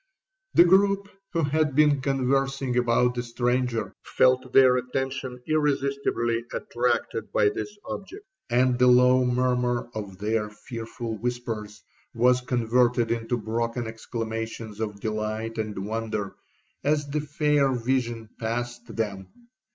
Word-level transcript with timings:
'The 0.55 0.63
groupe 0.63 1.07
who 1.31 1.43
had 1.43 1.75
been 1.75 2.01
conversing 2.01 2.75
about 2.75 3.13
the 3.13 3.21
stranger, 3.21 3.93
felt 4.03 4.51
their 4.51 4.75
attention 4.75 5.39
irresistibly 5.47 6.43
attracted 6.51 7.31
by 7.31 7.47
this 7.49 7.77
object; 7.85 8.25
and 8.49 8.79
the 8.79 8.87
low 8.87 9.23
murmur 9.23 9.87
of 9.93 10.17
their 10.17 10.49
fearful 10.49 11.15
whispers 11.19 11.83
was 12.15 12.41
converted 12.41 13.11
into 13.11 13.37
broken 13.37 13.85
exclamations 13.85 14.79
of 14.79 14.99
delight 14.99 15.59
and 15.59 15.85
wonder, 15.85 16.33
as 16.83 17.07
the 17.07 17.19
fair 17.21 17.71
vision 17.71 18.27
passed 18.39 18.95
them. 18.95 19.27